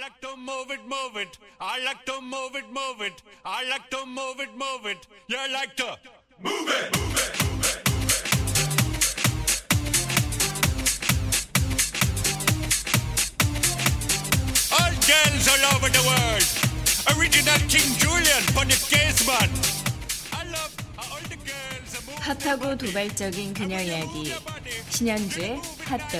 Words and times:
like 0.00 0.20
to 0.20 0.36
move 0.36 0.70
it, 0.70 0.80
move 0.86 1.16
it. 1.16 1.38
I 1.60 1.82
like 1.84 2.04
to 2.06 2.20
move 2.20 2.54
it, 2.54 2.66
move 2.70 3.00
it. 3.00 3.22
I 3.44 3.68
like 3.68 3.88
to 3.90 4.04
move 4.06 4.40
it, 4.40 4.50
move 4.56 4.84
it. 4.84 5.06
You 5.28 5.36
like 5.52 5.76
to 5.76 5.96
move 6.42 6.68
it, 6.68 6.68
move 6.68 6.68
it, 6.68 6.96
move 6.96 7.16
it. 7.16 7.76
All 14.72 14.92
girls 15.06 15.48
all 15.48 15.64
over 15.76 15.88
the 15.88 16.02
world. 16.04 16.46
Original 17.16 17.60
King 17.68 17.96
Julian 17.98 18.42
on 18.58 18.68
the 18.68 18.78
case 18.90 19.26
핫하고 22.26 22.76
도발적인 22.76 23.54
그녀 23.54 23.80
이야기 23.80 24.34
신현주의 24.90 25.60
fit. 25.82 26.18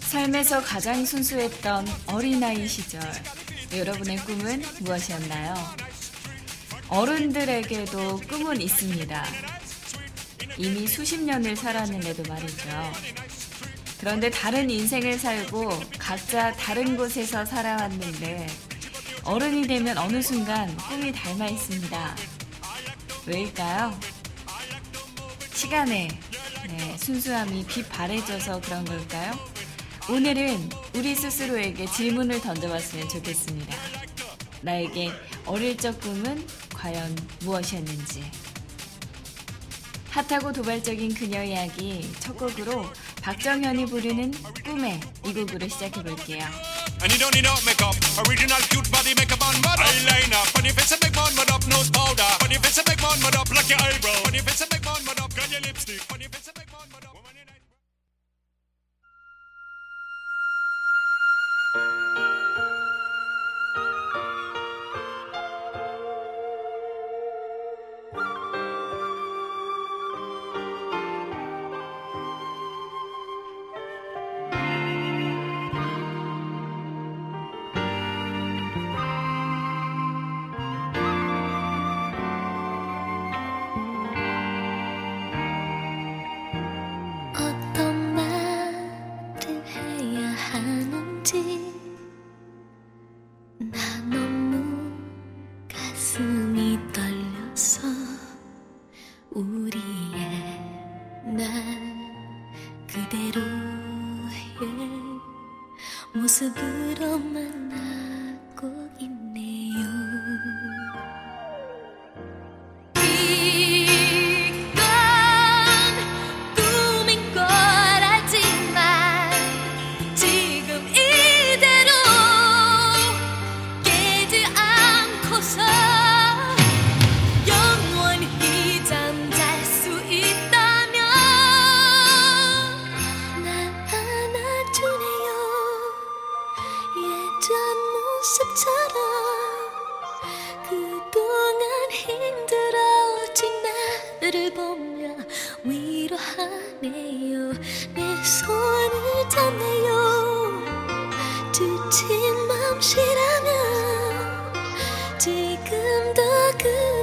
삶에서 0.00 0.64
가장 0.64 1.06
순수했던 1.06 1.86
어린아이 2.06 2.66
시절 2.66 3.00
여러분의 3.72 4.16
꿈은 4.24 4.64
무엇이었나요? 4.80 5.54
어른들에게도 6.88 8.18
꿈은 8.28 8.60
있습니다. 8.60 9.26
이미 10.56 10.88
수십 10.88 11.22
년을 11.22 11.54
살았는데도 11.54 12.24
말이죠. 12.24 13.27
그런데 13.98 14.30
다른 14.30 14.70
인생을 14.70 15.18
살고 15.18 15.70
각자 15.98 16.52
다른 16.52 16.96
곳에서 16.96 17.44
살아왔는데 17.44 18.46
어른이 19.24 19.66
되면 19.66 19.98
어느 19.98 20.22
순간 20.22 20.74
꿈이 20.76 21.12
닮아 21.12 21.48
있습니다. 21.48 22.16
왜일까요? 23.26 23.98
시간에 25.52 26.08
네, 26.68 26.96
순수함이 26.96 27.66
빛바래져서 27.66 28.60
그런 28.60 28.84
걸까요? 28.84 29.32
오늘은 30.08 30.70
우리 30.94 31.14
스스로에게 31.14 31.86
질문을 31.86 32.40
던져봤으면 32.40 33.08
좋겠습니다. 33.08 33.76
나에게 34.62 35.10
어릴 35.44 35.76
적 35.76 36.00
꿈은 36.00 36.46
과연 36.72 37.16
무엇이었는지. 37.40 38.30
핫하고 40.10 40.52
도발적인 40.52 41.14
그녀 41.14 41.44
이야기 41.44 42.10
첫 42.20 42.36
곡으로 42.36 42.86
박정현이 43.27 43.85
부르는 43.85 44.33
꿈에 44.63 44.99
이 45.25 45.33
곡으로 45.33 45.67
시작해 45.67 46.03
볼게요. 46.03 46.43
And 47.01 47.11
you 47.11 47.19
don't 47.19 47.35
need 47.35 47.43
no 47.43 47.55
makeup. 47.63 47.95
Original 48.27 48.59
cute 48.71 48.89
body 48.91 49.15
makeup 49.15 49.39
on 49.43 49.55
model. 49.63 49.83
Eyeliner. 49.83 50.43
Funny 50.55 50.71
face 50.71 50.91
and 50.91 51.01
make 51.03 51.15
one 51.15 51.35
mud 51.35 51.51
up. 51.51 51.63
Nose 51.67 51.91
powder. 51.91 52.27
Funny 52.39 52.55
face 52.59 52.79
and 52.79 52.87
make 52.87 53.01
one 53.03 53.19
mud 53.21 53.35
up. 53.35 53.47
Like 53.51 53.67
your 53.67 53.79
eyebrow. 53.79 54.23
Funny 54.27 54.39
face 54.39 54.61
and 54.63 54.71
make 54.71 54.85
one 54.85 55.03
mud 55.03 55.19
up. 55.19 55.31
Girl, 55.35 55.47
your 55.51 55.61
lipstick. 55.61 55.99
Funny 56.07 56.27
face 56.31 56.47
and 56.47 56.57
make 56.57 56.66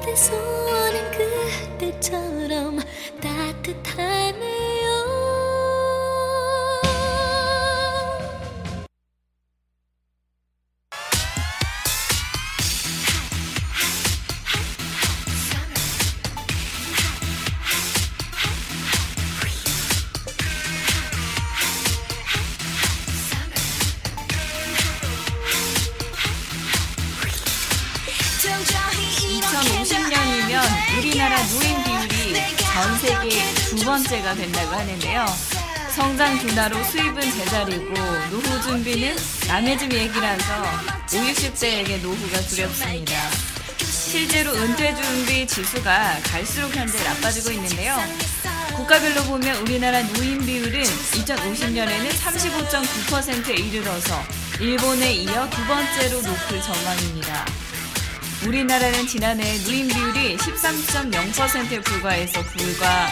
그대 0.06 1.35
된다고 34.36 34.76
하는데요. 34.76 35.26
성장 35.96 36.38
둔화로 36.40 36.84
수입은 36.84 37.22
제자리고 37.22 37.94
노후 38.30 38.62
준비는 38.64 39.16
남의 39.48 39.78
집 39.78 39.94
얘기라서 39.94 40.64
5, 40.64 41.08
60대에게 41.08 42.02
노후가 42.02 42.42
두렵습니다. 42.42 43.14
실제로 43.78 44.52
은퇴 44.54 44.94
준비 44.96 45.48
지수가 45.48 46.20
갈수록 46.24 46.76
현재 46.76 47.02
나빠지고 47.04 47.52
있는데요. 47.52 47.98
국가별로 48.76 49.24
보면 49.24 49.56
우리나라 49.62 50.02
노인 50.02 50.46
비율은 50.46 50.84
2050년에는 50.84 52.10
35.9%에 52.10 53.54
이르러서 53.56 54.22
일본에 54.60 55.14
이어 55.14 55.50
두 55.50 55.66
번째로 55.66 56.22
높을 56.22 56.62
전망입니다. 56.62 57.46
우리나라는 58.46 59.08
지난해 59.08 59.58
노인 59.64 59.88
비율이 59.88 60.38
13.0%에 60.38 61.80
불과해서 61.80 62.44
불과 62.44 63.08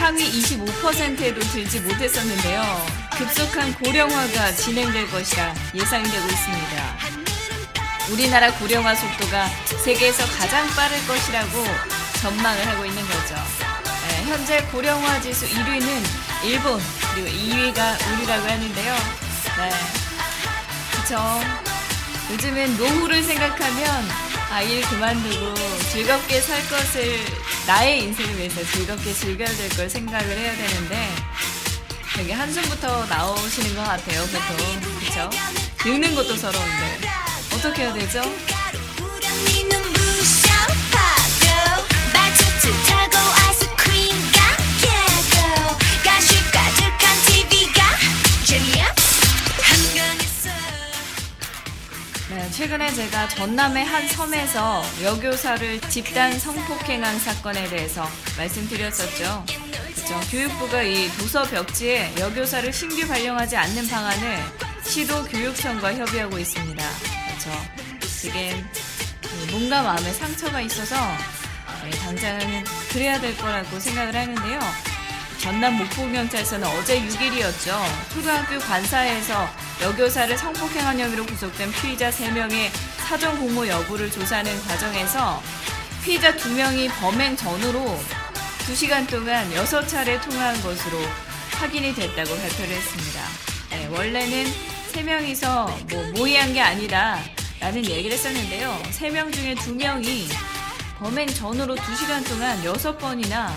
상위 0.00 0.24
25%에도 0.40 1.40
들지 1.40 1.78
못했었는데요. 1.80 2.86
급속한 3.18 3.74
고령화가 3.74 4.52
진행될 4.52 5.10
것이라 5.10 5.54
예상이 5.74 6.10
되고 6.10 6.26
있습니다. 6.26 6.96
우리나라 8.10 8.50
고령화 8.54 8.94
속도가 8.94 9.46
세계에서 9.84 10.24
가장 10.38 10.66
빠를 10.68 11.06
것이라고 11.06 11.64
전망을 12.22 12.66
하고 12.66 12.86
있는 12.86 13.02
거죠. 13.02 13.34
네, 14.08 14.24
현재 14.24 14.62
고령화 14.72 15.20
지수 15.20 15.46
1위는 15.46 16.02
일본, 16.44 16.80
그리고 17.14 17.28
2위가 17.28 18.16
우리라고 18.16 18.48
하는데요. 18.48 18.94
네. 19.58 19.70
그쵸. 20.92 21.40
요즘엔 22.32 22.78
노후를 22.78 23.22
생각하면 23.22 24.08
아, 24.50 24.62
일 24.62 24.80
그만두고 24.80 25.54
즐겁게 25.92 26.40
살 26.40 26.66
것을 26.68 27.20
나의 27.66 28.02
인생을 28.04 28.36
위해서 28.38 28.62
즐겁게 28.72 29.12
즐겨야 29.12 29.48
될 29.48 29.68
걸 29.70 29.88
생각을 29.88 30.36
해야 30.36 30.54
되는데 30.56 31.08
되게 32.16 32.32
한숨부터 32.32 33.06
나오시는 33.06 33.76
것 33.76 33.82
같아요, 33.82 34.22
보통. 34.26 34.80
그쵸? 34.98 35.30
늙는 35.86 36.14
것도 36.14 36.36
서러운데. 36.36 37.00
어떻게 37.54 37.82
해야 37.82 37.92
되죠? 37.94 38.20
전에 52.52 52.92
제가 52.92 53.28
전남의 53.28 53.84
한 53.84 54.08
섬에서 54.08 54.82
여교사를 55.02 55.80
집단 55.82 56.38
성폭행한 56.38 57.18
사건에 57.18 57.68
대해서 57.68 58.08
말씀드렸었죠. 58.36 59.44
그렇죠. 59.46 60.20
교육부가 60.30 60.82
이 60.82 61.08
도서 61.16 61.44
벽지에 61.44 62.12
여교사를 62.18 62.72
신규 62.72 63.06
발령하지 63.06 63.56
않는 63.56 63.88
방안을 63.88 64.38
시도 64.82 65.24
교육청과 65.24 65.94
협의하고 65.94 66.38
있습니다. 66.38 66.84
그렇죠. 67.28 67.50
그게 68.20 68.64
뭔가 69.50 69.82
마음에 69.82 70.12
상처가 70.12 70.60
있어서 70.60 70.96
네, 71.84 71.90
당장은 71.90 72.64
그래야 72.90 73.20
될 73.20 73.36
거라고 73.36 73.78
생각을 73.78 74.14
하는데요. 74.14 74.60
전남 75.38 75.78
목포경찰서는 75.78 76.66
어제 76.68 77.00
6일이었죠. 77.00 77.80
초등학교 78.12 78.58
관사에서 78.58 79.48
여교사를 79.82 80.36
성폭행한 80.36 81.00
혐의로 81.00 81.24
구속된 81.24 81.72
피의자 81.72 82.10
3명의 82.10 82.70
사전 82.98 83.38
공모 83.38 83.66
여부를 83.66 84.10
조사하는 84.10 84.62
과정에서 84.64 85.42
피의자 86.04 86.36
2명이 86.36 86.90
범행 87.00 87.34
전후로 87.36 87.98
2시간 88.66 89.08
동안 89.08 89.50
6차례 89.50 90.20
통화한 90.22 90.62
것으로 90.62 90.98
확인이 91.52 91.94
됐다고 91.94 92.36
발표를 92.36 92.76
했습니다. 92.76 93.22
네, 93.70 93.86
원래는 93.86 94.52
3명이서 94.92 95.90
뭐 95.90 96.12
모의한 96.12 96.52
게 96.52 96.60
아니라 96.60 97.18
라는 97.58 97.84
얘기를 97.84 98.12
했었는데요. 98.12 98.82
3명 98.90 99.32
중에 99.32 99.54
2명이 99.54 100.28
범행 100.98 101.26
전후로 101.28 101.76
2시간 101.76 102.26
동안 102.28 102.62
6번이나 102.62 103.50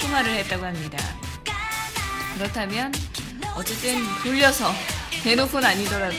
통화를 0.00 0.32
했다고 0.36 0.64
합니다. 0.64 0.98
그렇다면 2.34 2.92
어쨌든 3.54 4.02
돌려서 4.22 4.72
대놓고는 5.22 5.68
아니더라도 5.68 6.16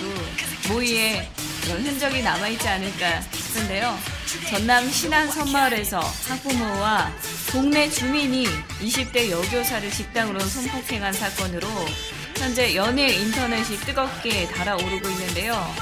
모의에 0.69 1.27
그런 1.63 1.83
흔적이 1.83 2.21
남아있지 2.21 2.67
않을까 2.67 3.21
싶은데요. 3.21 3.97
전남 4.49 4.89
신안 4.89 5.29
섬마을에서 5.29 5.99
학부모와 5.99 7.11
동네 7.51 7.89
주민이 7.89 8.47
20대 8.79 9.29
여교사를 9.29 9.91
식당으로 9.91 10.39
성폭행한 10.39 11.13
사건으로 11.13 11.67
현재 12.37 12.75
연일 12.75 13.09
인터넷이 13.09 13.77
뜨겁게 13.77 14.47
달아오르고 14.47 15.09
있는데요. 15.09 15.73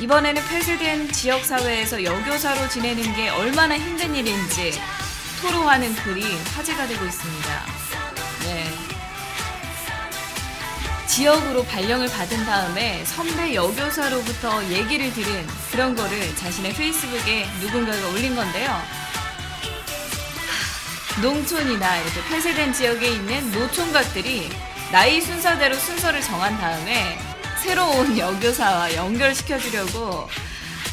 이번에는 0.00 0.40
폐쇄된 0.48 1.10
지역사회에서 1.10 2.04
여교사로 2.04 2.68
지내는 2.68 3.16
게 3.16 3.28
얼마나 3.30 3.76
힘든 3.76 4.14
일인지 4.14 4.80
토로하는 5.42 5.94
글이 5.96 6.22
화제가 6.54 6.86
되고 6.86 7.04
있습니다. 7.04 8.07
지역으로 11.18 11.64
발령을 11.64 12.06
받은 12.06 12.44
다음에 12.44 13.04
선배 13.04 13.52
여교사로부터 13.52 14.62
얘기를 14.70 15.12
들은 15.12 15.44
그런 15.68 15.96
거를 15.96 16.36
자신의 16.36 16.72
페이스북에 16.74 17.44
누군가가 17.60 18.06
올린 18.10 18.36
건데요. 18.36 18.80
농촌이나 21.20 21.96
이렇게 21.96 22.24
폐쇄된 22.28 22.72
지역에 22.72 23.08
있는 23.08 23.50
노총각들이 23.50 24.48
나이 24.92 25.20
순서대로 25.20 25.74
순서를 25.74 26.20
정한 26.20 26.56
다음에 26.56 27.18
새로운 27.64 28.16
여교사와 28.16 28.94
연결시켜주려고 28.94 30.28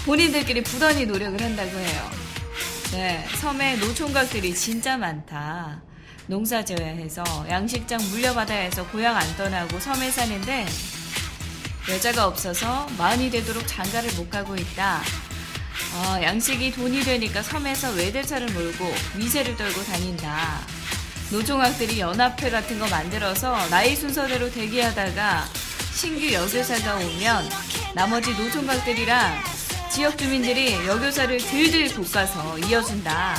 본인들끼리 0.06 0.64
부단히 0.64 1.06
노력을 1.06 1.40
한다고 1.40 1.78
해요. 1.78 2.12
네, 2.94 3.28
섬에 3.36 3.76
노총각들이 3.76 4.56
진짜 4.56 4.98
많다. 4.98 5.84
농사 6.28 6.66
지어야 6.66 6.88
해서 6.88 7.24
양식장 7.48 8.00
물려받아야 8.10 8.62
해서 8.62 8.86
고향 8.88 9.16
안 9.16 9.38
떠나고 9.38 9.80
섬에 9.80 10.10
사는데 10.10 10.66
여자가 11.88 12.26
없어서 12.26 12.88
마흔이 12.98 13.30
되도록 13.30 13.68
장가를 13.68 14.12
못 14.14 14.28
가고 14.32 14.56
있다. 14.56 15.02
어, 15.94 16.22
양식이 16.24 16.72
돈이 16.72 17.02
되니까 17.02 17.44
섬에서 17.44 17.92
외대차를 17.92 18.52
몰고 18.54 18.92
위세를 19.18 19.56
떨고 19.56 19.84
다닌다. 19.84 20.62
노종학들이 21.32 22.00
연합회 22.00 22.50
같은 22.50 22.80
거 22.80 22.88
만들어서 22.88 23.70
나이 23.70 23.96
순서대로 23.96 24.52
대기하다가 24.52 25.46
신규 25.94 26.34
여교사가 26.34 26.96
오면 26.96 27.50
나머지 27.94 28.34
노총각들이랑 28.34 29.44
지역 29.92 30.18
주민들이 30.18 30.74
여교사를 30.88 31.38
들들 31.38 31.90
볶아서 31.90 32.58
이어준다. 32.60 33.36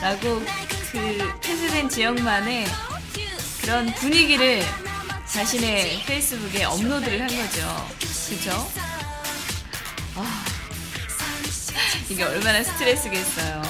라고 0.00 0.40
그 0.90 1.40
폐쇄된 1.42 1.88
지역만의 1.88 2.66
그런 3.60 3.92
분위기를 3.94 4.62
자신의 5.26 6.04
페이스북에 6.06 6.64
업로드를 6.64 7.20
한 7.20 7.28
거죠. 7.28 7.88
그죠? 8.28 8.70
아, 10.16 10.44
이게 12.08 12.22
얼마나 12.22 12.62
스트레스겠어요. 12.62 13.62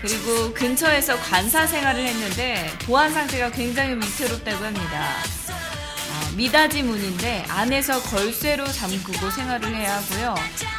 그리고 0.00 0.54
근처에서 0.54 1.16
관사 1.18 1.66
생활을 1.66 2.06
했는데 2.06 2.72
보안 2.86 3.12
상태가 3.12 3.50
굉장히 3.50 3.94
위태롭다고 3.94 4.64
합니다. 4.64 5.16
어, 5.48 6.30
미닫이 6.36 6.84
문인데 6.84 7.44
안에서 7.48 8.00
걸쇠로 8.02 8.66
잠그고 8.70 9.30
생활을 9.30 9.74
해야 9.74 9.96
하고요. 9.96 10.34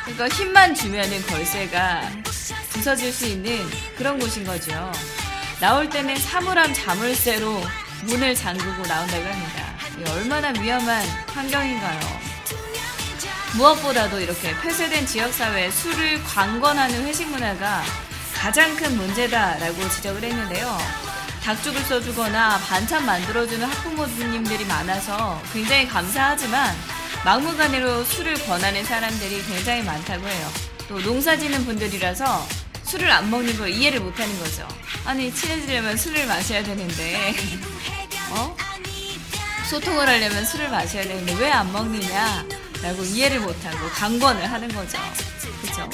그러니까 0.05 0.29
힘만 0.29 0.73
주면은 0.73 1.21
걸쇠가 1.27 2.09
부서질 2.81 3.13
수 3.13 3.27
있는 3.27 3.59
그런 3.95 4.17
곳인 4.17 4.43
거죠. 4.43 4.91
나올 5.59 5.87
때는 5.87 6.15
사물함 6.15 6.73
자물쇠로 6.73 7.61
문을 8.05 8.33
잠그고 8.33 8.81
나온다고 8.87 9.23
합니다. 9.23 9.75
얼마나 10.09 10.49
위험한 10.59 11.05
환경인가요? 11.27 11.99
무엇보다도 13.55 14.19
이렇게 14.19 14.59
폐쇄된 14.61 15.05
지역사회에 15.05 15.69
술을 15.69 16.23
관건하는 16.23 17.05
회식 17.05 17.29
문화가 17.29 17.83
가장 18.33 18.75
큰 18.75 18.97
문제다라고 18.97 19.87
지적을 19.89 20.23
했는데요. 20.23 20.75
닭죽을 21.43 21.81
써주거나 21.83 22.57
반찬 22.57 23.05
만들어주는 23.05 23.63
학부모님들이 23.63 24.65
많아서 24.65 25.39
굉장히 25.53 25.87
감사하지만 25.87 26.75
막무가내로 27.25 28.03
술을 28.05 28.43
권하는 28.47 28.83
사람들이 28.83 29.43
굉장히 29.43 29.83
많다고 29.83 30.27
해요. 30.27 30.51
또 30.87 30.99
농사 30.99 31.37
짓는 31.37 31.63
분들이라서 31.63 32.60
술을 32.91 33.09
안 33.09 33.29
먹는 33.31 33.57
걸 33.57 33.69
이해를 33.69 34.01
못 34.01 34.19
하는 34.19 34.37
거죠. 34.39 34.67
아니, 35.05 35.33
친해지려면 35.33 35.95
술을 35.95 36.27
마셔야 36.27 36.61
되는데, 36.61 37.33
어? 38.31 38.53
소통을 39.69 40.05
하려면 40.09 40.43
술을 40.45 40.67
마셔야 40.69 41.03
되는데 41.03 41.33
왜 41.35 41.49
안 41.49 41.71
먹느냐? 41.71 42.43
라고 42.83 43.01
이해를 43.05 43.39
못하고 43.39 43.87
강권을 43.91 44.51
하는 44.51 44.67
거죠. 44.75 44.97
그죠? 45.61 45.89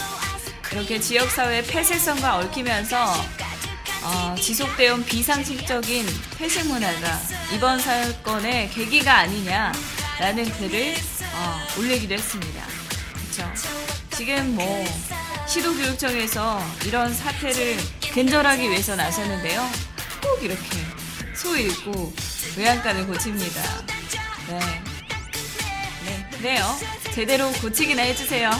그렇게 0.64 1.00
지역사회의 1.00 1.66
폐쇄성과 1.66 2.38
얽히면서 2.38 3.14
어, 4.02 4.36
지속되어 4.42 4.96
온 4.96 5.06
비상식적인 5.06 6.08
회식 6.40 6.66
문화가 6.66 7.22
이번 7.54 7.80
사건의 7.80 8.72
계기가 8.72 9.20
아니냐라는 9.20 10.52
글을 10.58 10.96
어, 11.34 11.60
올리기도 11.78 12.16
했습니다. 12.16 12.66
그렇죠? 13.36 13.54
지금 14.16 14.56
뭐 14.56 14.84
시도교육청에서 15.48 16.60
이런 16.86 17.14
사태를 17.14 17.78
근절하기 18.14 18.70
위해서 18.70 18.96
나섰는데요. 18.96 19.62
꼭 20.22 20.44
이렇게 20.44 20.62
소 21.36 21.56
읽고 21.56 22.14
외양간을 22.58 23.08
고칩니다. 23.08 23.62
네. 24.50 24.60
네, 26.06 26.30
그래요. 26.38 26.66
제대로 27.14 27.52
고치기나 27.54 28.02
해주세요. 28.04 28.52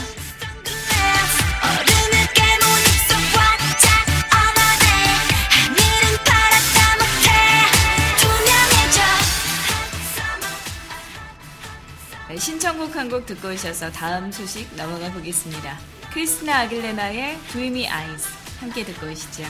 네, 12.28 12.36
신청곡 12.36 12.94
한 12.94 13.08
곡 13.08 13.24
듣고 13.26 13.48
오셔서 13.48 13.90
다음 13.90 14.30
소식 14.30 14.68
넘어가 14.76 15.10
보겠습니다. 15.12 15.78
크리스나 16.18 16.62
아길레나의 16.62 17.38
Dreamy 17.52 17.86
Eyes 17.86 18.26
함께 18.58 18.84
듣고 18.84 19.06
오시죠. 19.06 19.44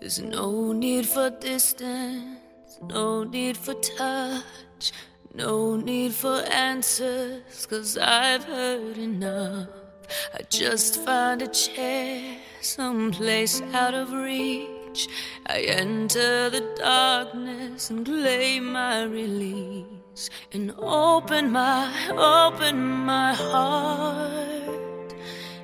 There's 0.00 0.22
no 0.22 0.72
need 0.72 1.06
for 1.06 1.30
distance, 1.38 2.80
no 2.88 3.22
need 3.24 3.58
for 3.58 3.78
touch, 3.98 4.92
no 5.34 5.76
need 5.76 6.14
for 6.14 6.42
answers, 6.50 7.66
cause 7.66 7.98
I've 7.98 8.44
heard 8.44 8.96
enough. 8.96 9.85
I 10.34 10.42
just 10.48 11.04
find 11.04 11.42
a 11.42 11.48
chair 11.48 12.38
someplace 12.60 13.60
out 13.72 13.94
of 13.94 14.12
reach. 14.12 15.08
I 15.46 15.60
enter 15.60 16.50
the 16.50 16.62
darkness 16.76 17.90
and 17.90 18.04
claim 18.04 18.72
my 18.72 19.04
release 19.04 20.30
and 20.52 20.74
open 20.78 21.50
my, 21.50 21.92
open 22.10 22.78
my 22.80 23.34
heart. 23.34 25.14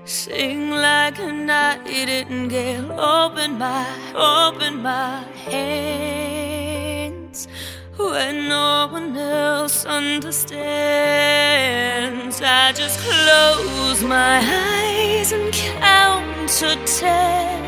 Sing 0.05 0.71
like 0.71 1.19
a 1.19 1.33
nightingale, 1.33 2.93
open 3.01 3.59
my, 3.59 3.87
open 4.15 4.83
my 4.83 5.23
hands 5.51 7.49
when 8.11 8.49
no 8.49 8.89
one 8.91 9.17
else 9.17 9.85
understands. 9.85 10.63
I 12.43 12.73
just 12.73 12.99
close 13.01 14.03
my 14.03 14.41
eyes 14.41 15.33
and 15.33 15.53
count 15.53 16.49
to 16.59 16.77
ten, 16.87 17.63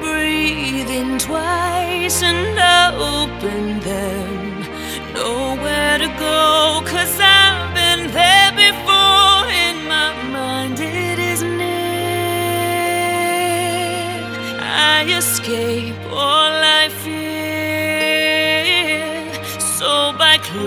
breathe 0.00 0.90
in 0.90 1.18
twice 1.18 2.22
and 2.22 2.58
open 2.98 3.80
them. 3.80 4.30
Nowhere 5.14 5.98
to 5.98 6.08
go, 6.18 6.82
cause 6.84 7.18
I've 7.20 7.74
been 7.74 8.10
there 8.18 8.52
before 8.66 9.48
in 9.66 9.76
my 9.94 10.12
mind. 10.36 10.78
It 10.80 11.18
is 11.18 11.42
near. 11.42 11.60
I 14.62 15.04
escape 15.20 15.99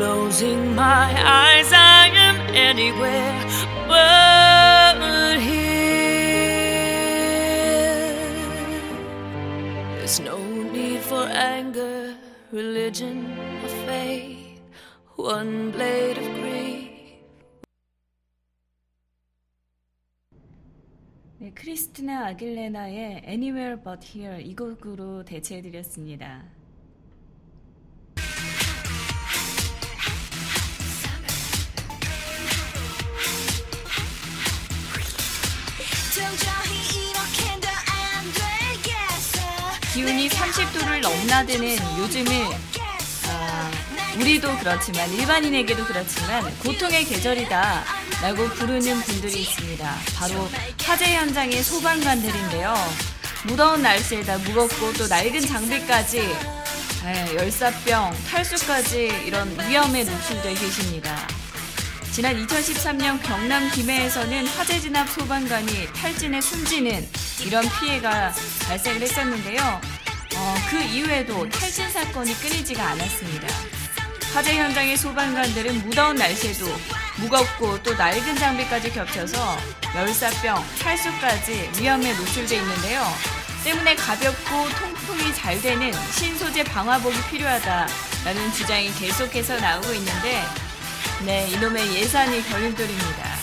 closing 0.04 0.76
my 0.76 1.08
eyes, 1.24 1.72
I 1.72 2.12
am 2.28 2.38
anywhere 2.70 3.40
but 3.88 5.40
here. 5.40 5.80
There's 9.98 10.20
no 10.20 10.38
need 10.76 11.00
for 11.00 11.24
anger, 11.24 12.16
religion, 12.52 13.18
or 13.64 13.72
faith. 13.88 14.60
One 15.16 15.72
blade 15.72 16.18
of 16.18 16.28
grief. 16.42 16.90
네, 21.40 21.52
크리스티나 21.56 22.28
아길레나의 22.28 23.24
Anywhere 23.26 23.78
But 23.82 24.06
Here 24.06 24.42
이 24.42 24.54
곡으로 24.56 25.24
대체해드렸습니다. 25.24 26.63
기온이 39.94 40.28
30도를 40.28 41.02
넘나드는 41.02 41.78
요즘을 42.00 42.48
아, 43.30 43.72
우리도 44.18 44.58
그렇지만 44.58 45.08
일반인에게도 45.14 45.86
그렇지만 45.86 46.58
고통의 46.58 47.06
계절이다 47.06 47.84
라고 48.24 48.48
부르는 48.50 49.02
분들이 49.02 49.42
있습니다. 49.42 49.96
바로 50.16 50.50
화재 50.82 51.16
현장의 51.16 51.62
소방관들인데요. 51.62 52.74
무더운 53.46 53.84
날씨에다 53.84 54.40
무겁고 54.40 54.94
또 54.94 55.08
낡은 55.08 55.42
장비까지 55.42 56.20
에, 57.06 57.36
열사병, 57.36 58.18
탈수까지 58.32 59.14
이런 59.28 59.56
위험에 59.70 60.06
노출돼 60.06 60.56
계십니다. 60.56 61.28
지난 62.14 62.36
2013년 62.46 63.20
경남 63.24 63.72
김해에서는 63.72 64.46
화재 64.50 64.80
진압 64.80 65.10
소방관이 65.10 65.88
탈진에 65.96 66.42
숨지는 66.42 67.10
이런 67.44 67.68
피해가 67.68 68.32
발생을 68.68 69.02
했었는데요. 69.02 69.82
어, 70.36 70.56
그 70.70 70.80
이후에도 70.80 71.50
탈진 71.50 71.90
사건이 71.90 72.36
끊이지가 72.36 72.88
않았습니다. 72.90 73.48
화재 74.32 74.56
현장의 74.56 74.96
소방관들은 74.96 75.86
무더운 75.86 76.16
날씨에도 76.16 76.68
무겁고 77.18 77.82
또 77.82 77.96
낡은 77.96 78.36
장비까지 78.36 78.92
겹쳐서 78.92 79.58
열사병, 79.96 80.64
탈수까지 80.84 81.72
위험에 81.80 82.14
노출돼 82.14 82.58
있는데요. 82.58 83.04
때문에 83.64 83.96
가볍고 83.96 84.70
통풍이 84.70 85.34
잘 85.34 85.60
되는 85.60 85.92
신소재 86.12 86.64
방화복이 86.64 87.18
필요하다라는 87.32 88.54
주장이 88.54 88.94
계속해서 88.94 89.60
나오고 89.60 89.94
있는데 89.94 90.44
네, 91.26 91.50
이놈의 91.52 91.96
예산이 91.96 92.44
걸림돌입니다. 92.50 93.34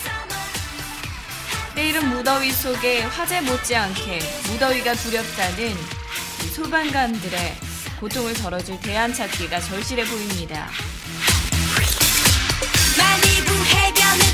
때이른 1.75 2.10
무더위 2.10 2.52
속에 2.52 3.04
화재 3.04 3.40
못지않게 3.40 4.18
무더위가 4.49 4.92
두렵다는 4.92 5.70
이 5.70 6.46
소방관들의 6.49 7.56
고통을 7.99 8.34
덜어줄 8.34 8.78
대안 8.80 9.14
찾기가 9.14 9.60
절실해 9.60 10.04
보입니다. 10.04 10.68
많이 12.99 13.22
부해변은 13.46 14.29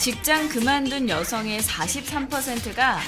직장 0.00 0.48
그만둔 0.48 1.10
여성의 1.10 1.60
43%가 1.60 3.00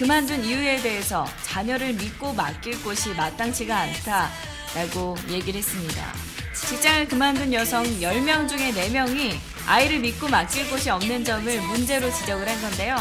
그만둔 0.00 0.44
이유에 0.44 0.82
대해서 0.82 1.24
자녀를 1.44 1.92
믿고 1.92 2.32
맡길 2.32 2.82
곳이 2.82 3.10
마땅치가 3.10 3.78
않다라고 3.78 5.16
얘기를 5.28 5.58
했습니다. 5.58 6.12
직장을 6.52 7.06
그만둔 7.06 7.52
여성 7.54 7.84
10명 7.84 8.48
중에 8.48 8.72
4명이 8.72 9.36
아이를 9.68 10.00
믿고 10.00 10.26
맡길 10.26 10.68
곳이 10.70 10.90
없는 10.90 11.24
점을 11.24 11.60
문제로 11.68 12.12
지적을 12.12 12.48
한 12.48 12.60
건데요. 12.60 12.96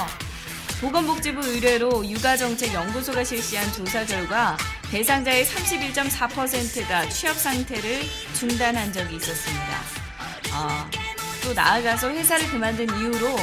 보건복지부 0.79 1.44
의뢰로 1.44 2.08
육아정책연구소가 2.08 3.24
실시한 3.24 3.74
조사 3.74 4.06
결과 4.06 4.58
대상자의 4.91 5.44
31.4%가 5.44 7.10
취업 7.10 7.36
상태를 7.36 8.03
중단한 8.36 8.94
적이 8.94 9.15
있었습니다. 9.15 9.82
어, 10.53 11.09
또 11.50 11.53
나아가서 11.56 12.12
회사를 12.12 12.48
그만둔 12.51 12.86
이후로 12.88 13.36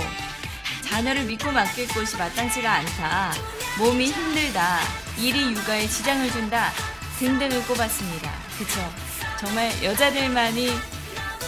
자녀를 0.88 1.24
믿고 1.24 1.50
맡길 1.50 1.88
곳이 1.88 2.16
마땅치가 2.16 2.72
않다. 2.72 3.32
몸이 3.80 4.12
힘들다. 4.12 4.78
일이 5.18 5.50
육아에 5.50 5.88
지장을 5.88 6.30
준다. 6.30 6.70
등등을 7.18 7.64
꼽았습니다. 7.64 8.32
그쵸? 8.56 8.94
정말 9.40 9.72
여자들만이 9.82 10.70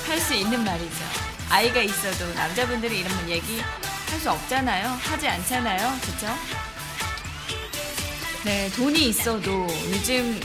할 0.05 0.21
수 0.21 0.35
있는 0.35 0.65
말이죠. 0.65 1.05
아이가 1.49 1.81
있어도 1.81 2.35
남자분들이 2.35 3.01
이런 3.01 3.31
얘기 3.31 3.61
할 4.11 4.19
수 4.19 4.29
없잖아요. 4.29 4.89
하지 4.89 5.29
않잖아요. 5.29 5.97
그쵸? 6.01 6.27
네, 8.45 8.69
돈이 8.73 9.11
있어도 9.11 9.65
요즘 9.93 10.41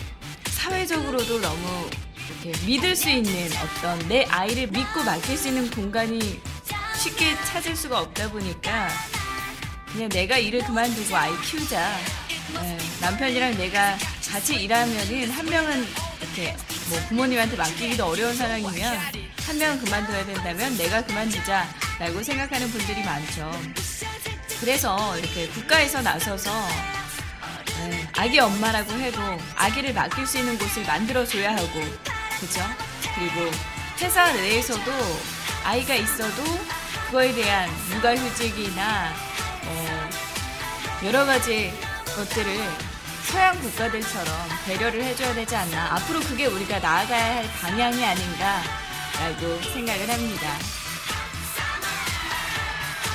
사회적으로도 0.45 1.41
너무 1.41 1.89
이렇게 2.43 2.65
믿을 2.65 2.95
수 2.95 3.09
있는 3.09 3.49
어떤 3.61 3.97
내 4.09 4.25
아이를 4.25 4.67
믿고 4.67 5.03
맡길 5.03 5.37
수 5.37 5.47
있는 5.47 5.69
공간이 5.71 6.41
쉽게 6.97 7.35
찾을 7.45 7.75
수가 7.75 8.01
없다 8.01 8.29
보니까 8.29 8.89
그냥 9.91 10.09
내가 10.09 10.37
일을 10.37 10.59
그만두고 10.65 11.15
아이 11.15 11.31
키우자. 11.41 11.97
네, 12.61 12.77
남편이랑 12.99 13.57
내가 13.57 13.97
같이 14.29 14.55
일하면은 14.55 15.31
한 15.31 15.45
명은 15.45 15.87
이렇게 16.21 16.55
뭐 16.89 16.99
부모님한테 17.07 17.55
맡기기도 17.55 18.05
어려운 18.05 18.35
상황이면 18.35 18.97
한 19.45 19.57
명은 19.57 19.79
그만둬야 19.83 20.25
된다면 20.25 20.77
내가 20.77 21.01
그만두자라고 21.05 22.21
생각하는 22.21 22.69
분들이 22.69 23.03
많죠. 23.03 23.51
그래서 24.59 25.17
이렇게 25.17 25.47
국가에서 25.47 26.01
나서서 26.01 26.51
네, 27.79 28.07
아기 28.17 28.39
엄마라고 28.39 28.93
해도 28.93 29.19
아기를 29.55 29.93
맡길 29.93 30.25
수 30.27 30.39
있는 30.39 30.57
곳을 30.57 30.83
만들어줘야 30.83 31.53
하고, 31.55 32.12
그죠? 32.39 32.61
그리고 33.15 33.51
회사 33.99 34.31
내에서도 34.31 34.91
아이가 35.63 35.95
있어도 35.95 36.43
그거에 37.05 37.33
대한 37.33 37.69
육아휴직이나 37.91 39.13
어, 39.65 40.09
여러 41.05 41.25
가지 41.25 41.73
것들을 42.15 42.93
서양 43.25 43.59
국가들처럼 43.59 44.27
배려를 44.65 45.03
해줘야 45.03 45.33
되지 45.33 45.55
않나. 45.55 45.95
앞으로 45.95 46.19
그게 46.21 46.45
우리가 46.45 46.79
나아가야 46.79 47.35
할 47.35 47.51
방향이 47.61 48.05
아닌가라고 48.05 49.61
생각을 49.73 50.09
합니다. 50.09 50.57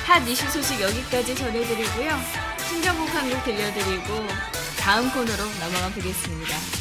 핫 0.05 0.27
이슈 0.27 0.49
소식 0.49 0.81
여기까지 0.81 1.35
전해드리고요. 1.35 2.19
신청곡 2.67 3.13
한곡 3.13 3.43
들려드리고 3.43 4.27
다음 4.79 5.11
코너로 5.11 5.45
넘어가 5.59 5.89
보겠습니다. 5.89 6.78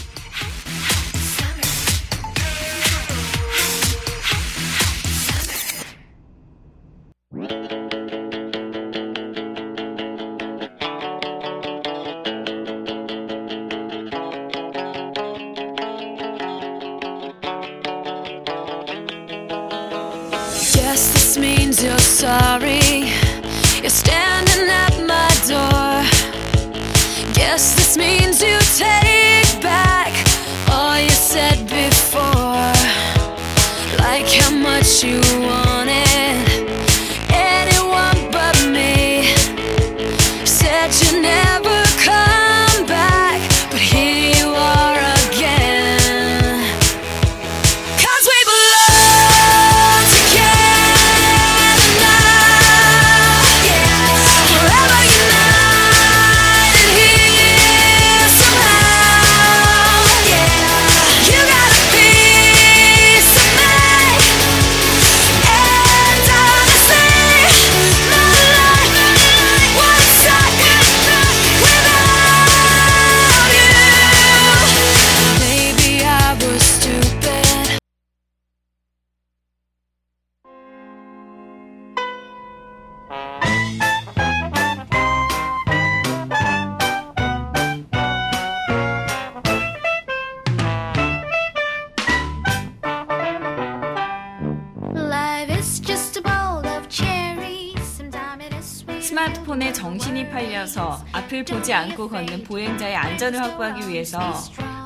스마트폰에 99.29 99.73
정신이 99.73 100.31
팔려서 100.31 101.05
앞을 101.13 101.45
보지 101.45 101.73
않고 101.73 102.09
걷는 102.09 102.45
보행자의 102.45 102.97
안전을 102.97 103.41
확보하기 103.43 103.89
위해서 103.89 104.19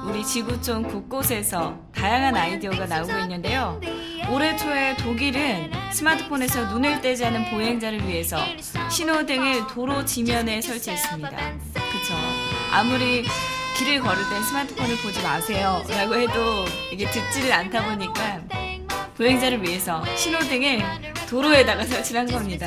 우리 0.05 0.25
지구촌 0.25 0.83
곳곳에서 0.83 1.79
다양한 1.95 2.37
아이디어가 2.37 2.87
나오고 2.87 3.13
있는데요. 3.21 3.81
올해 4.31 4.57
초에 4.57 4.97
독일은 4.97 5.71
스마트폰에서 5.93 6.73
눈을 6.73 7.01
떼지 7.01 7.25
않은 7.27 7.51
보행자를 7.51 8.07
위해서 8.09 8.39
신호등을 8.91 9.69
도로 9.69 10.05
지면에 10.05 10.61
설치했습니다. 10.61 11.31
그쵸. 11.31 12.15
아무리 12.73 13.25
길을 13.77 14.01
걸을 14.01 14.23
땐 14.29 14.43
스마트폰을 14.43 14.97
보지 14.97 15.23
마세요. 15.23 15.83
라고 15.89 16.17
해도 16.17 16.65
이게 16.93 17.09
듣지를 17.09 17.53
않다 17.53 17.85
보니까 17.85 18.41
보행자를 19.17 19.63
위해서 19.63 20.05
신호등을 20.17 20.83
도로에다가 21.29 21.85
설치한 21.85 22.27
겁니다. 22.27 22.67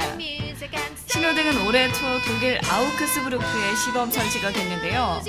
신호등은 1.15 1.65
올해 1.65 1.89
초 1.93 2.05
독일 2.27 2.60
아우크스부르크에 2.69 3.75
시범 3.75 4.12
설치가 4.12 4.51
됐는데요. 4.51 5.22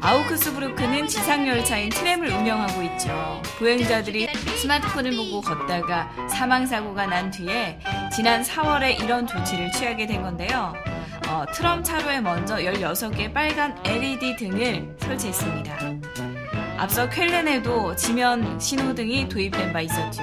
아우크스부르크는 0.00 1.08
지상열차인 1.08 1.88
트램을 1.88 2.28
운영하고 2.28 2.82
있죠. 2.82 3.42
보행자들이 3.58 4.28
스마트폰을 4.62 5.16
보고 5.16 5.40
걷다가 5.40 6.12
사망사고가 6.28 7.06
난 7.06 7.28
뒤에 7.28 7.80
지난 8.14 8.44
4월에 8.44 9.02
이런 9.02 9.26
조치를 9.26 9.72
취하게 9.72 10.06
된 10.06 10.22
건데요. 10.22 10.72
어, 11.28 11.44
트럼 11.52 11.82
차로에 11.82 12.20
먼저 12.20 12.58
16개의 12.58 13.34
빨간 13.34 13.76
LED 13.84 14.36
등을 14.36 14.96
설치했습니다. 15.00 15.76
앞서 16.78 17.10
쾰른에도 17.10 17.96
지면 17.96 18.60
신호등이 18.60 19.28
도입된 19.28 19.72
바 19.72 19.80
있었죠. 19.80 20.22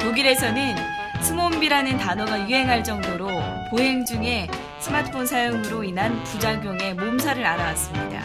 독일에서는 0.00 0.76
스몬비라는 1.24 1.96
단어가 1.96 2.38
유행할 2.38 2.84
정도로 2.84 3.26
보행 3.74 4.04
중에 4.04 4.46
스마트폰 4.78 5.26
사용으로 5.26 5.82
인한 5.82 6.22
부작용에 6.22 6.94
몸살을 6.94 7.44
알아왔습니다. 7.44 8.22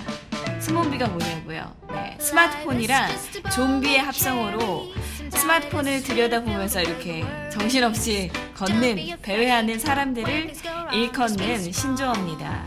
스몬비가 0.59 1.07
뭐냐고요? 1.07 1.75
네, 1.91 2.15
스마트폰이랑 2.19 3.09
좀비의 3.55 3.97
합성어로 3.97 4.93
스마트폰을 5.31 6.03
들여다보면서 6.03 6.83
이렇게 6.83 7.25
정신없이 7.51 8.29
걷는, 8.53 9.19
배회하는 9.23 9.79
사람들을 9.79 10.53
일컫는 10.93 11.71
신조어입니다. 11.71 12.65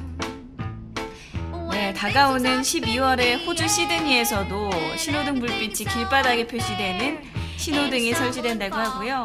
네, 1.70 1.94
다가오는 1.94 2.62
12월에 2.62 3.46
호주 3.46 3.68
시드니에서도 3.68 4.96
신호등 4.96 5.38
불빛이 5.38 5.88
길바닥에 5.88 6.48
표시되는 6.48 7.20
신호등이 7.58 8.12
설치된다고 8.12 8.74
하고요. 8.74 9.22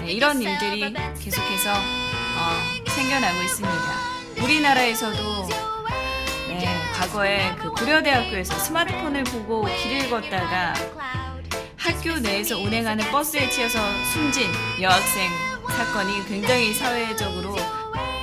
네, 0.00 0.10
이런 0.10 0.40
일들이 0.40 0.94
계속해서 1.20 1.74
어, 1.74 2.73
생겨나고 2.94 3.42
있습니다. 3.42 4.44
우리나라에서도 4.44 5.48
네, 6.48 6.64
과거에 6.94 7.54
그 7.56 7.70
고려대학교에서 7.72 8.54
스마트폰을 8.56 9.24
보고 9.24 9.64
길을 9.64 10.10
걷다가 10.10 10.74
학교 11.76 12.14
내에서 12.20 12.56
운행하는 12.58 13.04
버스에 13.10 13.48
치여서 13.50 13.78
숨진 14.12 14.48
여학생 14.80 15.28
사건이 15.68 16.26
굉장히 16.28 16.72
사회적으로 16.72 17.56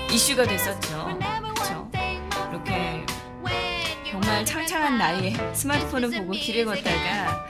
이슈가 0.09 0.43
됐었죠. 0.43 1.19
그렇죠. 1.19 1.91
이렇게 2.49 3.05
정말 4.09 4.45
창창한 4.45 4.97
나이에 4.97 5.53
스마트폰을 5.53 6.11
보고 6.11 6.31
길을 6.31 6.65
걷다가 6.65 7.45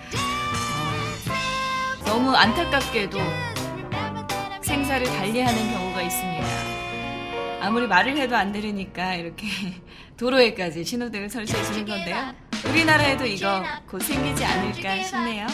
어, 0.79 2.05
너무 2.05 2.35
안타깝게도 2.35 3.19
생사를 4.63 5.05
달리하는 5.05 5.71
경우가 5.71 6.01
있습니다. 6.01 6.70
아무리 7.61 7.87
말을 7.87 8.17
해도 8.17 8.35
안 8.35 8.51
들으니까 8.51 9.15
이렇게 9.15 9.45
도로에까지 10.17 10.83
신호등을 10.83 11.29
설치해 11.29 11.63
주는 11.63 11.85
건데요. 11.85 12.33
우리나라에도 12.67 13.25
이거 13.25 13.63
곧 13.87 14.01
생기지 14.01 14.43
않을까 14.43 15.03
싶네요. 15.03 15.47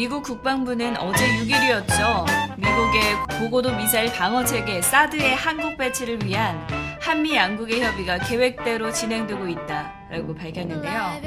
미국 0.00 0.22
국방부는 0.22 0.96
어제 0.96 1.26
6일이었죠. 1.40 2.24
미국의 2.56 3.02
고고도 3.38 3.76
미사일 3.76 4.10
방어 4.10 4.42
체계 4.42 4.80
사드의 4.80 5.36
한국 5.36 5.76
배치를 5.76 6.24
위한 6.24 6.66
한미 6.98 7.36
양국의 7.36 7.84
협의가 7.84 8.16
계획대로 8.16 8.90
진행되고 8.90 9.46
있다라고 9.46 10.34
밝혔는데요. 10.34 11.20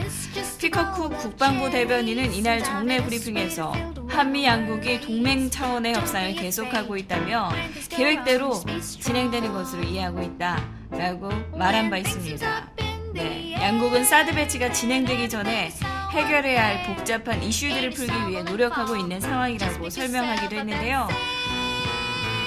피터 0.58 0.96
쿡 0.97 1.20
국방부 1.20 1.70
대변인은 1.70 2.34
이날 2.34 2.64
정례 2.64 2.98
브리핑에서 3.04 3.76
한미 4.10 4.44
양국이 4.44 5.02
동맹 5.02 5.52
차원의 5.52 5.94
협상을 5.94 6.34
계속하고 6.34 6.98
있다며 6.98 7.52
계획대로 7.90 8.60
진행되는 8.82 9.54
것으로 9.54 9.84
이해하고 9.84 10.24
있다라고 10.24 11.30
말한 11.56 11.92
바 11.92 11.98
있습니다. 11.98 12.72
네, 13.14 13.54
양국은 13.54 14.04
사드 14.04 14.34
배치가 14.34 14.72
진행되기 14.72 15.30
전에 15.30 15.72
해결해야 16.14 16.64
할 16.64 16.84
복잡한 16.86 17.42
이슈들을 17.42 17.90
풀기 17.90 18.14
위해 18.30 18.44
노력하고 18.44 18.96
있는 18.96 19.20
상황이라고 19.20 19.90
설명하기도 19.90 20.56
했는데요. 20.56 21.08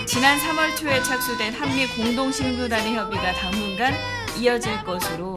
지난 0.07 0.39
3월 0.39 0.77
초에 0.77 1.03
착수된 1.03 1.53
한미 1.53 1.89
공동신무단의 1.89 2.95
협의가 2.95 3.33
당분간 3.33 3.93
이어질 4.39 4.85
것으로 4.85 5.37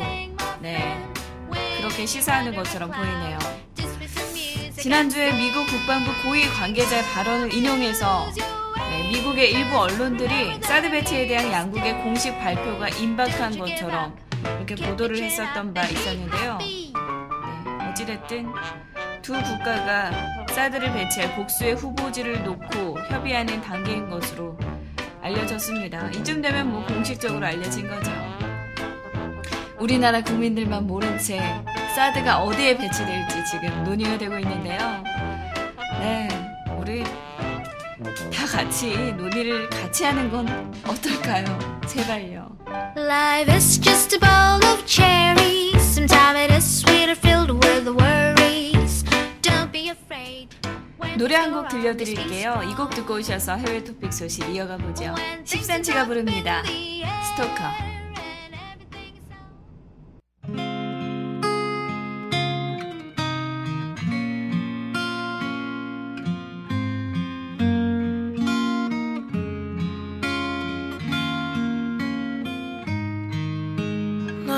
네 0.62 1.04
그렇게 1.78 2.06
시사하는 2.06 2.56
것처럼 2.56 2.92
보이네요. 2.92 3.40
지난주에 4.78 5.34
미국 5.34 5.66
국방부 5.66 6.12
고위 6.24 6.46
관계자의 6.46 7.04
발언을 7.14 7.52
인용해서 7.52 8.28
네, 8.90 9.10
미국의 9.10 9.52
일부 9.52 9.78
언론들이 9.80 10.62
사드 10.62 10.92
배치에 10.92 11.28
대한 11.28 11.52
양국의 11.52 12.04
공식 12.04 12.38
발표가 12.40 12.90
임박한 12.90 13.58
것처럼 13.58 14.16
이렇게 14.44 14.76
보도를 14.76 15.18
했었던 15.18 15.74
바 15.74 15.84
있었는데요. 15.84 16.60
네, 18.00 18.16
어찌됐든 18.16 18.48
두 19.22 19.34
국가가 19.34 20.12
사드를 20.50 20.94
배치할 20.94 21.36
복수의 21.36 21.76
후보지를 21.76 22.44
놓고 22.44 22.98
협의하는 23.10 23.62
단계인 23.62 24.10
것으로 24.10 24.58
알려졌습니다. 25.22 26.10
이쯤 26.12 26.42
되면 26.42 26.72
뭐 26.72 26.86
공식적으로 26.86 27.46
알려진 27.46 27.90
거죠. 27.90 28.12
우리나라 29.78 30.22
국민들만 30.22 30.88
모른 30.88 31.18
채 31.18 31.42
사드가 31.96 32.40
어디에 32.44 32.78
배치될지 32.78 33.44
지금 33.46 33.84
논의가 33.84 34.18
되고 34.18 34.38
있는데요. 34.40 35.04
네, 36.00 36.30
우리 36.78 37.04
다 38.34 38.46
같이 38.46 39.12
논의를 39.14 39.70
같이 39.70 40.06
하는 40.06 40.32
건 40.32 40.74
어떨까요? 40.88 41.82
제발요. 41.86 42.50
Life 42.96 43.54
is 43.54 43.82
just 43.82 44.16
a 44.16 44.20
bowl 44.20 44.64
of 44.72 44.86
cherries. 44.86 45.79
Sometimes 45.90 46.40
it 46.40 46.52
is 46.52 46.64
sweeter, 46.82 47.16
filled 47.16 47.52
with 47.52 47.88
worries. 47.88 49.04
Don't 49.42 49.72
be 49.72 49.90
afraid. 49.90 50.48
When 50.98 51.18
노래 51.18 51.36
한 51.36 51.52
곡 51.52 51.68
들려드릴게요. 51.70 52.62
이 52.70 52.76
곡 52.76 52.92
듣고 52.92 53.16
오셔서 53.16 53.56
해외 53.58 53.84
토픽 53.84 54.14
소식 54.14 54.48
이어가 54.50 54.78
보죠. 54.78 55.16
10cm가 55.46 56.06
부릅니다. 56.06 56.64
스토커. 56.64 57.89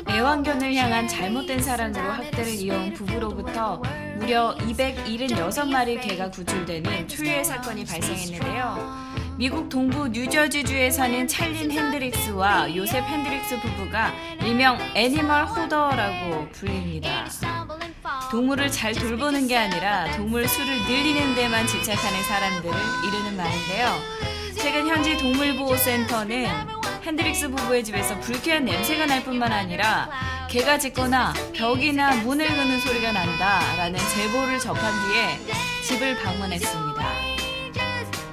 애완견을 0.10 0.76
향한 0.76 1.08
잘못된 1.08 1.62
사랑으로 1.62 2.02
학대를 2.12 2.54
이어온 2.54 2.94
부부로부터 2.94 3.82
무려 4.20 4.56
276마리 4.60 6.00
개가 6.02 6.30
구출되는 6.30 7.08
초유의 7.08 7.44
사건이 7.44 7.86
발생했는데요. 7.86 9.03
미국 9.36 9.67
동부 9.67 10.10
뉴저지주에 10.10 10.91
사는 10.91 11.28
찰린 11.28 11.72
핸드릭스와 11.72 12.76
요셉 12.76 13.04
핸드릭스 13.04 13.60
부부가 13.60 14.13
일명 14.41 14.78
animal 14.94 15.46
hoarder라고 15.48 16.48
불립니다. 16.52 17.26
동물을 18.30 18.69
잘 18.72 18.93
돌보는 18.93 19.48
게 19.48 19.58
아니라 19.58 20.12
동물 20.15 20.48
수를 20.48 20.67
늘리는 20.84 21.34
데만 21.34 21.65
집착하는 21.65 22.22
사람들을 22.24 22.76
이르는 23.08 23.36
말인데요. 23.36 23.96
최근 24.56 24.88
현지 24.88 25.17
동물보호센터는 25.17 26.48
핸드릭스 27.04 27.50
부부의 27.50 27.84
집에서 27.84 28.19
불쾌한 28.19 28.65
냄새가 28.65 29.08
날 29.08 29.24
뿐만 29.24 29.52
아니라 29.52 30.10
개가 30.48 30.78
짖거나 30.78 31.34
벽이나 31.54 32.15
문을 32.17 32.48
그는 32.48 32.80
소리가 32.80 33.12
난다라는 33.12 34.00
제보를 34.00 34.60
접한 34.60 34.93
뒤에 35.08 35.56
집을 35.88 36.17
방문했습니다. 36.22 37.33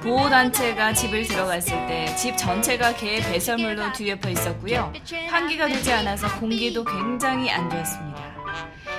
보호단체가 0.03 0.93
집을 0.95 1.25
들어갔을 1.27 1.87
때 1.87 2.01
집 2.17 2.37
전체가 2.37 2.95
개의 2.95 3.21
배설물로 3.23 3.93
뒤엎어 3.93 4.29
있었고요. 4.31 4.93
환기가 5.29 5.67
되지 5.69 5.93
않아서 5.93 6.29
공기도 6.39 6.85
굉장히 6.85 7.51
안 7.51 7.69
좋았습니다. 7.71 8.21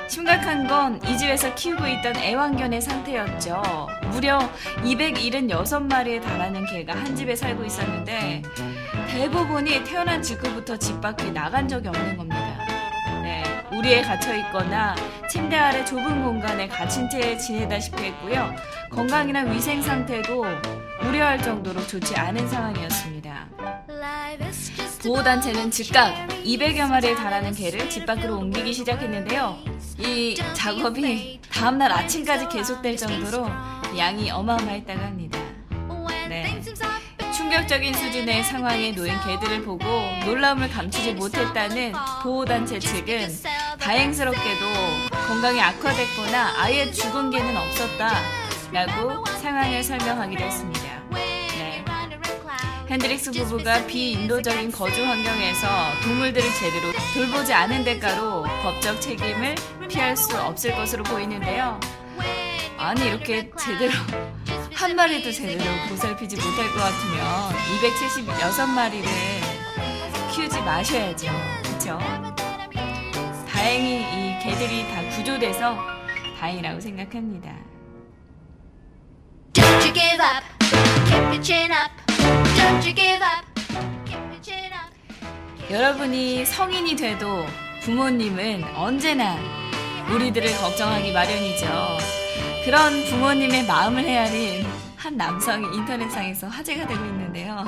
심각한 0.07 0.67
건 0.67 0.99
이 1.07 1.17
집에서 1.17 1.53
키우고 1.55 1.87
있던 1.87 2.15
애완견의 2.17 2.81
상태였죠. 2.81 3.61
무려 4.11 4.39
276마리에 4.83 6.21
달하는 6.21 6.65
개가 6.65 6.93
한 6.93 7.15
집에 7.15 7.35
살고 7.35 7.63
있었는데 7.65 8.41
대부분이 9.09 9.83
태어난 9.83 10.21
직후부터 10.21 10.77
집 10.77 10.99
밖에 11.01 11.29
나간 11.31 11.67
적이 11.67 11.89
없는 11.89 12.17
겁니다. 12.17 12.50
네, 13.71 13.77
우리에 13.77 14.01
갇혀 14.01 14.36
있거나 14.36 14.95
침대 15.29 15.55
아래 15.55 15.84
좁은 15.86 16.23
공간에 16.23 16.67
갇힌 16.67 17.10
채 17.10 17.38
지내다시피 17.38 18.03
했고요. 18.03 18.53
건강이나 18.91 19.41
위생 19.41 19.81
상태도 19.81 20.45
우려할 21.03 21.41
정도로 21.41 21.86
좋지 21.88 22.15
않은 22.15 22.47
상황이었습니다. 22.47 23.47
보호단체는 25.03 25.71
즉각 25.71 26.27
200여 26.43 26.88
마리에 26.89 27.15
달하는 27.15 27.53
개를 27.53 27.89
집 27.89 28.05
밖으로 28.05 28.38
옮기기 28.38 28.73
시작했는데요. 28.73 29.57
이 29.99 30.36
작업이 30.53 31.39
다음날 31.51 31.91
아침까지 31.91 32.49
계속될 32.49 32.97
정도로 32.97 33.47
양이 33.97 34.29
어마어마했다고 34.29 34.99
합니다. 34.99 35.39
네. 36.29 36.62
충격적인 37.36 37.93
수준의 37.93 38.43
상황에 38.43 38.91
놓인 38.91 39.13
개들을 39.25 39.63
보고 39.63 39.84
놀라움을 40.25 40.69
감추지 40.69 41.13
못했다는 41.13 41.93
보호단체 42.23 42.79
측은 42.79 43.27
다행스럽게도 43.81 44.65
건강이 45.27 45.59
악화됐거나 45.59 46.53
아예 46.57 46.91
죽은 46.91 47.31
개는 47.31 47.57
없었다라고 47.57 49.25
상황을 49.41 49.83
설명하기도 49.83 50.43
했습니다. 50.43 50.81
네. 51.09 51.83
핸드릭스 52.87 53.31
부부가 53.31 53.85
비인도적인 53.87 54.71
거주 54.71 55.03
환경에서 55.03 55.67
동물들을 56.03 56.47
제대로 56.53 56.91
돌보지 57.13 57.53
않은 57.53 57.83
대가로 57.83 58.43
법적 58.61 59.01
책임을 59.01 59.55
피할 59.89 60.15
수 60.15 60.39
없을 60.39 60.75
것으로 60.75 61.03
보이는데요. 61.03 61.79
아니 62.77 63.05
이렇게 63.05 63.49
제대로 63.57 63.93
한 64.73 64.95
마리도 64.95 65.31
제대로 65.31 65.63
보살피지 65.89 66.35
못할 66.35 66.67
것 66.71 66.79
같으면 66.79 67.53
276마리를 67.79 69.05
키우지 70.31 70.61
마셔야죠. 70.61 71.27
그렇죠? 71.63 72.30
다행히 73.62 74.00
이 74.02 74.39
개들이 74.39 74.88
다 74.89 75.08
구조돼서 75.15 75.78
다행이라고 76.39 76.80
생각합니다. 76.80 77.56
Don't 79.54 79.84
you 79.84 79.93
give 79.93 80.19
up. 80.19 80.43
Keep 81.06 81.21
your 81.26 81.43
chin 81.43 81.71
up. 81.71 81.91
Don't 82.58 82.84
you 82.84 82.95
give 82.95 83.21
up. 83.21 83.45
Keep 84.08 84.17
your 84.17 84.41
chin 84.41 84.71
up. 84.74 85.71
여러분이 85.71 86.43
성인이 86.43 86.95
돼도 86.95 87.45
부모님은 87.84 88.63
언제나 88.76 89.38
우리들을 90.12 90.58
걱정하기 90.58 91.13
마련이죠. 91.13 91.67
그런 92.65 93.06
부모님의 93.12 93.67
마음을 93.67 94.04
헤아린 94.04 94.65
한 94.95 95.15
남성이 95.15 95.67
인터넷상에서 95.78 96.47
화제가 96.47 96.88
되고 96.88 97.06
있는데요. 97.06 97.63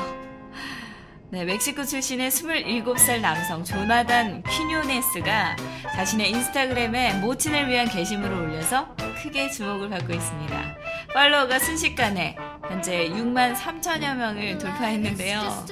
네, 1.34 1.46
멕시코 1.46 1.84
출신의 1.84 2.30
27살 2.30 3.19
남성 3.19 3.63
조나단 3.63 4.43
퀴뇨네스가 4.43 5.56
자신의 5.96 6.30
인스타그램에 6.30 7.13
모친을 7.22 7.67
위한 7.69 7.89
게시물을 7.89 8.38
올려서 8.38 8.96
크게 9.19 9.50
주목을 9.50 9.89
받고 9.89 10.13
있습니다. 10.13 10.78
팔로워가 11.12 11.58
순식간에 11.58 12.38
현재 12.69 13.10
6만 13.10 13.56
3천여 13.56 14.15
명을 14.15 14.60
돌파했는데요. 14.60 15.65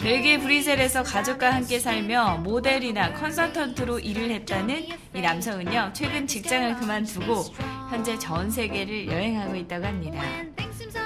벨기에 0.00 0.38
브뤼셀에서 0.38 1.02
가족과 1.02 1.52
함께 1.52 1.78
살며 1.78 2.38
모델이나 2.38 3.12
컨설턴트로 3.12 3.98
일을 3.98 4.30
했다는 4.30 4.86
이 5.12 5.20
남성은요, 5.20 5.90
최근 5.92 6.26
직장을 6.26 6.76
그만두고 6.76 7.44
현재 7.90 8.18
전 8.18 8.50
세계를 8.50 9.08
여행하고 9.08 9.56
있다고 9.56 9.84
합니다. 9.84 10.22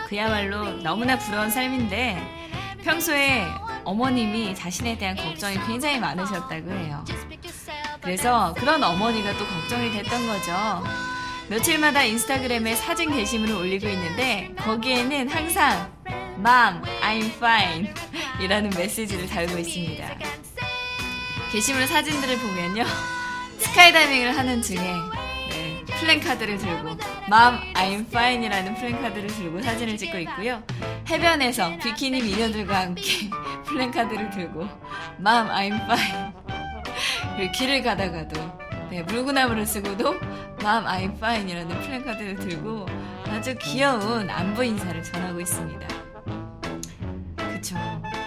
그야말로 0.06 0.80
너무나 0.80 1.18
부러운 1.18 1.50
삶인데 1.50 2.44
평소에 2.84 3.63
어머님이 3.84 4.54
자신에 4.54 4.96
대한 4.98 5.16
걱정이 5.16 5.56
굉장히 5.66 5.98
많으셨다고 5.98 6.70
해요. 6.70 7.04
그래서 8.00 8.54
그런 8.58 8.82
어머니가 8.82 9.36
또 9.36 9.46
걱정이 9.46 9.90
됐던 9.92 10.26
거죠. 10.26 10.52
며칠마다 11.48 12.04
인스타그램에 12.04 12.74
사진 12.74 13.14
게시물을 13.14 13.54
올리고 13.54 13.88
있는데 13.88 14.52
거기에는 14.58 15.28
항상 15.28 15.92
Mom, 16.36 16.82
I'm 17.02 17.26
fine 17.36 17.92
이라는 18.40 18.70
메시지를 18.70 19.26
달고 19.28 19.58
있습니다. 19.58 20.18
게시물 21.52 21.86
사진들을 21.86 22.38
보면요. 22.38 22.84
스카이다이빙을 23.58 24.36
하는 24.36 24.62
중에 24.62 24.78
네, 24.78 25.84
플랜카드를 25.86 26.58
들고 26.58 26.88
Mom, 27.28 27.60
I'm 27.74 28.06
fine 28.08 28.44
이라는 28.44 28.74
플랜카드를 28.74 29.28
들고 29.28 29.62
사진을 29.62 29.96
찍고 29.96 30.18
있고요. 30.18 30.62
해변에서 31.08 31.76
비키니 31.78 32.22
미녀들과 32.22 32.80
함께 32.80 33.30
플랜카드를 33.74 34.30
들고 34.30 34.60
Mom, 35.18 35.48
I'm 35.48 35.74
fine 35.82 36.32
그리고 37.36 37.52
길을 37.52 37.82
가다가도 37.82 38.40
네, 38.90 39.02
물구나무를 39.02 39.66
쓰고도 39.66 40.14
Mom, 40.60 40.84
I'm 40.84 41.16
fine이라는 41.16 41.80
플랜카드를 41.80 42.36
들고 42.36 42.86
아주 43.28 43.54
귀여운 43.58 44.30
안부 44.30 44.64
인사를 44.64 45.02
전하고 45.02 45.40
있습니다. 45.40 45.88
그쵸. 47.36 47.76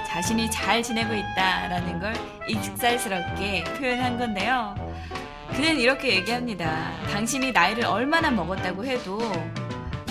자신이 0.05 0.51
잘 0.51 0.83
지내고 0.83 1.13
있다라는 1.13 1.99
걸 1.99 2.13
익살스럽게 2.49 3.63
표현한 3.77 4.17
건데요. 4.17 4.75
그는 5.51 5.77
이렇게 5.79 6.15
얘기합니다. 6.15 6.91
당신이 7.11 7.51
나이를 7.51 7.85
얼마나 7.85 8.29
먹었다고 8.31 8.83
해도, 8.83 9.19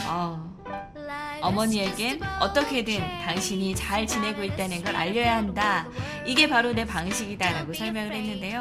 어, 0.07 0.46
어머니에겐 1.41 2.21
어떻게든 2.41 2.99
당신이 3.25 3.75
잘 3.75 4.07
지내고 4.07 4.43
있다는 4.43 4.83
걸 4.83 4.97
알려야 4.97 5.37
한다. 5.37 5.87
이게 6.25 6.49
바로 6.49 6.73
내 6.73 6.85
방식이다라고 6.85 7.73
설명을 7.73 8.13
했는데요. 8.13 8.61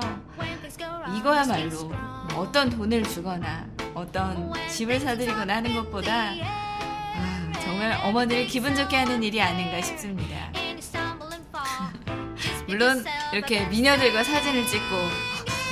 이거야말로 1.17 1.91
어떤 2.35 2.69
돈을 2.69 3.03
주거나 3.03 3.67
어떤 3.93 4.51
집을 4.69 4.99
사드리거나 4.99 5.55
하는 5.55 5.75
것보다 5.75 6.31
아, 6.31 7.51
정말 7.61 7.97
어머니를 8.03 8.47
기분 8.47 8.75
좋게 8.75 8.95
하는 8.95 9.23
일이 9.23 9.41
아닌가 9.41 9.81
싶습니다. 9.81 10.51
물론 12.67 13.03
이렇게 13.31 13.65
미녀들과 13.67 14.23
사진을 14.23 14.65
찍고 14.67 14.95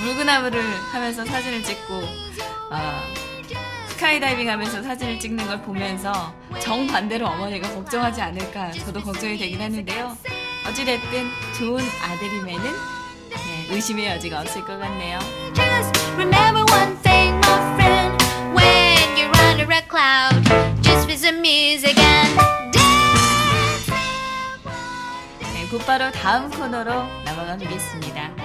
물구나무를 0.04 0.62
하면서 0.92 1.26
사진을 1.26 1.64
찍고 1.64 1.94
어, 2.72 3.02
스카이다이빙 4.04 4.50
하면서 4.50 4.84
사진을 4.84 5.18
찍는 5.18 5.48
걸 5.48 5.62
보면서 5.62 6.36
정반대로 6.60 7.26
어머니가 7.26 7.74
걱정하지 7.74 8.22
않을까 8.22 8.72
저도 8.72 9.02
걱정이 9.02 9.38
되긴 9.38 9.62
하는데요. 9.62 10.18
어찌됐든 10.68 11.30
좋은 11.58 11.82
아들임에는 12.04 12.64
네, 12.64 13.74
의심의 13.74 14.08
여지가 14.08 14.42
없을 14.42 14.66
것 14.66 14.78
같네요. 14.78 15.20
네, 25.54 25.68
곧바로 25.72 26.12
다음 26.12 26.50
코너로 26.50 26.92
넘어가 27.24 27.56
보겠습니다. 27.56 28.43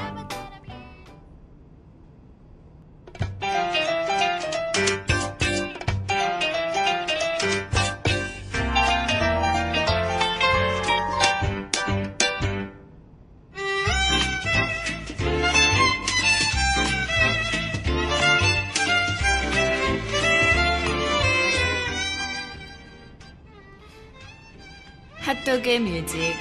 핫도그 25.69 25.81
music 25.81 26.35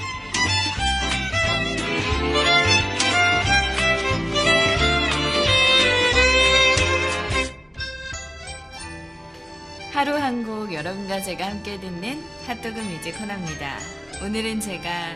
하루 9.91 10.15
한 10.15 10.45
곡 10.45 10.73
여러분과 10.73 11.21
제가 11.21 11.47
함께 11.47 11.77
듣는 11.77 12.23
핫도그 12.45 12.79
music 12.79 13.17
코너입니다. 13.17 13.79
오늘은 14.23 14.61
제가 14.61 15.15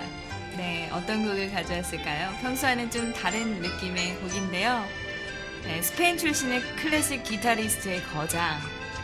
네, 0.58 0.90
어떤 0.92 1.26
곡을 1.26 1.50
가져왔을까요? 1.52 2.34
평소와는 2.42 2.92
좀 2.92 3.14
다른 3.14 3.62
느낌의 3.62 4.16
곡인데요. 4.16 4.84
네, 5.64 5.82
스페인 5.82 6.18
출신의 6.18 6.62
클래식 6.76 7.24
기타리스트의 7.24 8.04
거장 8.04 8.60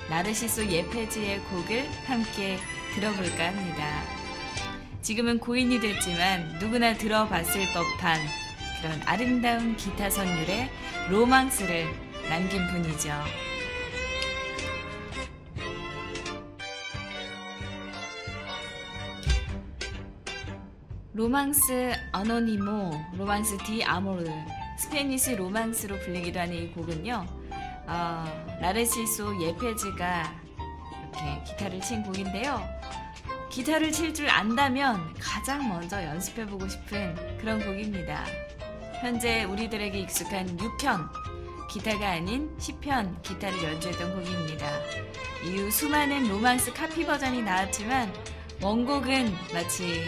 나르시소 0.10 0.66
예페즈의 0.66 1.40
곡을 1.40 1.88
함께 2.08 2.58
들어볼까 2.96 3.46
합니다. 3.48 4.17
지금은 5.08 5.40
고인이 5.40 5.80
됐지만 5.80 6.60
누구나 6.60 6.94
들어봤을 6.94 7.66
법한 7.74 8.20
그런 8.82 9.02
아름다운 9.06 9.78
기타 9.78 10.10
선율의 10.10 10.70
로망스를 11.10 11.86
남긴 12.28 12.68
분이죠. 12.68 13.14
Romance 21.14 21.94
Anónimo, 22.12 22.92
Romance 23.18 23.60
de 23.60 23.82
Amor, 23.86 24.30
Spanish 24.78 25.38
Romance로 25.38 26.00
불리기도 26.00 26.38
하는 26.38 26.54
이 26.54 26.72
곡은요. 26.72 27.26
어, 27.88 28.58
라레시소 28.60 29.42
예페즈가 29.42 30.36
이렇게 31.00 31.44
기타를 31.46 31.80
친 31.80 32.04
곡인데요. 32.04 32.77
기타를 33.58 33.92
칠 33.92 34.14
줄 34.14 34.30
안다면 34.30 35.16
가장 35.20 35.68
먼저 35.68 36.04
연습해보고 36.04 36.68
싶은 36.70 37.38
그런 37.40 37.60
곡입니다. 37.60 38.24
현재 39.02 39.46
우리들에게 39.46 39.98
익숙한 40.02 40.46
6현, 40.58 41.10
기타가 41.68 42.08
아닌 42.12 42.56
10현 42.60 43.20
기타를 43.24 43.64
연주했던 43.64 44.14
곡입니다. 44.14 44.68
이후 45.44 45.72
수많은 45.72 46.30
로망스 46.30 46.72
카피 46.74 47.04
버전이 47.08 47.42
나왔지만 47.42 48.14
원곡은 48.62 49.34
마치 49.52 50.04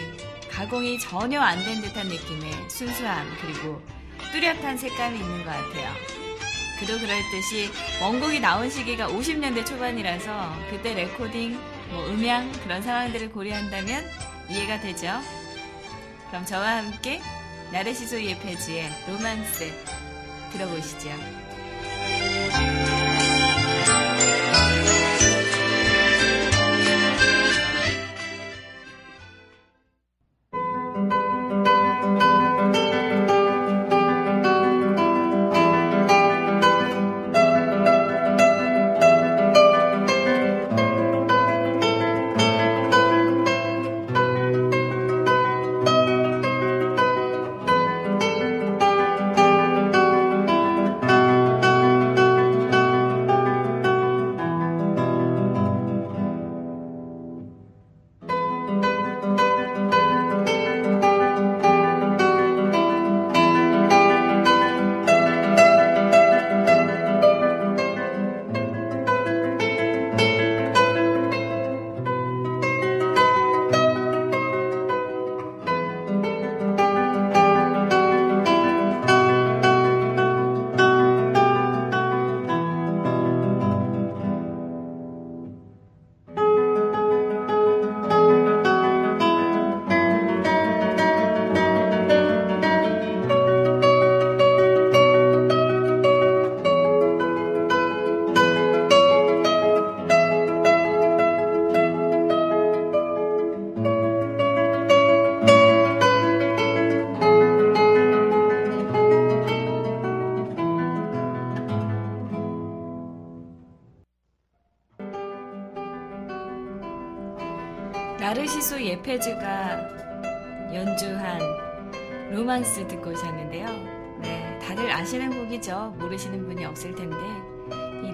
가공이 0.48 1.00
전혀 1.00 1.40
안 1.40 1.58
된 1.64 1.80
듯한 1.82 2.06
느낌의 2.06 2.52
순수함 2.70 3.26
그리고 3.40 3.82
뚜렷한 4.30 4.78
색감이 4.78 5.18
있는 5.18 5.38
것 5.44 5.50
같아요. 5.50 5.92
그도 6.78 6.98
그럴 7.00 7.20
듯이 7.32 7.68
원곡이 8.00 8.38
나온 8.38 8.70
시기가 8.70 9.08
50년대 9.08 9.66
초반이라서 9.66 10.54
그때 10.70 10.94
recording, 10.94 11.58
뭐 11.90 12.06
음향 12.06 12.50
그런 12.62 12.82
상황들을 12.82 13.32
고려한다면 13.32 14.04
이해가 14.48 14.80
되죠. 14.80 15.20
그럼 16.28 16.46
저와 16.46 16.76
함께 16.78 17.20
나르시소 17.72 18.22
예페즈의 18.22 18.88
로망스 19.08 19.72
들어보시죠. 20.52 21.10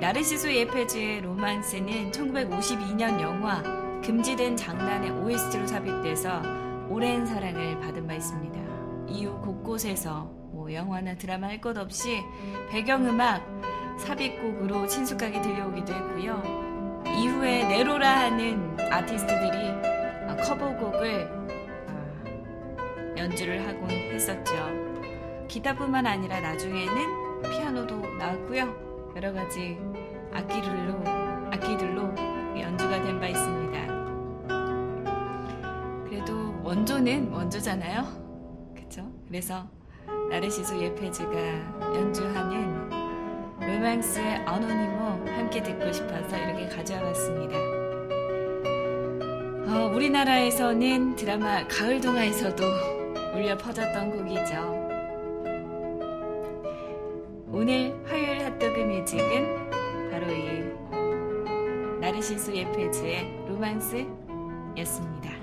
나르시소 0.06 0.52
예페즈의 0.52 1.22
로만스는 1.22 2.12
1952년 2.12 3.20
영화 3.20 3.60
금지된 4.02 4.56
장난의 4.56 5.10
OST로 5.10 5.66
삽입돼서 5.66 6.42
오랜 6.88 7.26
사랑을 7.26 7.80
받은 7.80 8.06
바 8.06 8.14
있습니다. 8.14 8.56
이후 9.08 9.36
곳곳에서 9.40 10.30
뭐 10.52 10.72
영화나 10.72 11.16
드라마 11.16 11.48
할 11.48 11.60
것 11.60 11.76
없이 11.76 12.22
배경음악 12.70 13.42
삽입곡으로 13.98 14.86
친숙하게 14.86 15.42
들려오기도 15.42 15.92
했고요. 15.92 17.02
이후에 17.08 17.66
네로라 17.66 18.08
하는 18.08 18.78
아티스트들이 18.78 20.36
커버곡을 20.46 21.28
아, 21.88 23.16
연주를 23.18 23.66
하곤 23.66 23.90
했었죠. 23.90 24.54
기타뿐만 25.48 26.06
아니라 26.06 26.38
나중에는 26.38 27.42
피아노도 27.42 27.96
나왔고요. 28.18 28.86
여러 29.16 29.32
가지 29.32 29.78
악기들로 30.37 30.94
악기들로 31.51 32.03
연주가 32.61 33.03
된 33.03 33.18
바 33.20 33.27
있습니다. 33.29 33.77
그래도 36.09 36.55
원조는 36.62 37.33
원조잖아요. 37.33 38.05
그쵸? 38.75 39.03
그래서 39.29 39.64
나르시소 40.31 40.79
예페즈가 40.81 41.33
연주하는 41.94 42.90
로망스의 43.61 44.37
아노니모 44.44 45.27
함께 45.33 45.62
듣고 45.62 45.90
싶어서 45.92 46.37
이렇게 46.37 46.68
가져와 46.68 47.01
봤습니다. 47.01 47.57
어, 49.68 49.90
우리나라에서는 49.94 51.16
드라마 51.16 51.66
가을 51.66 52.01
동화에서도 52.01 52.62
울려 53.35 53.57
퍼졌던 53.57 54.11
곡이죠. 54.11 54.87
오늘 57.51 57.94
화요일 58.07 58.44
핫도그 58.44 58.79
뮤직은 58.81 59.70
바로 60.16 60.33
이 60.33 60.64
나르시수 62.00 62.57
예페즈의 62.57 63.44
로망스였습니다. 63.48 65.37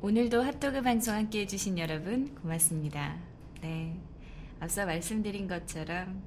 오늘도 0.00 0.40
핫도그 0.40 0.80
방송 0.80 1.14
함께 1.14 1.40
해주신 1.40 1.78
여러분 1.78 2.34
고맙습니다. 2.36 3.18
네. 3.60 4.00
앞서 4.60 4.86
말씀드린 4.86 5.46
것처럼 5.48 6.22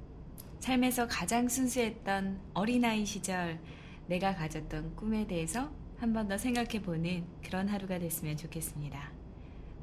삶에서 0.60 1.06
가장 1.08 1.48
순수했던 1.48 2.40
어린아이 2.54 3.04
시절 3.04 3.58
내가 4.06 4.34
가졌던 4.34 4.96
꿈에 4.96 5.26
대해서 5.26 5.70
한 5.98 6.12
번 6.12 6.26
더 6.28 6.36
생각해 6.36 6.82
보는 6.82 7.24
그런 7.44 7.68
하루가 7.68 7.98
됐으면 7.98 8.36
좋겠습니다. 8.36 9.12